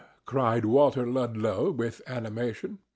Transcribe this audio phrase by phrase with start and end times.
[0.25, 2.79] cried Walter Ludlow, with animation.